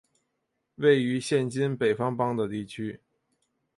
[0.77, 2.99] 位于现今北方邦的地区。